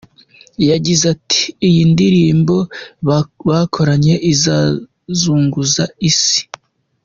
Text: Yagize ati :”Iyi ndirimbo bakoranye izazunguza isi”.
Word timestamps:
Yagize 0.69 1.03
ati 1.15 1.41
:”Iyi 1.67 1.81
ndirimbo 1.91 2.57
bakoranye 3.47 4.15
izazunguza 4.31 5.83
isi”. 6.09 6.41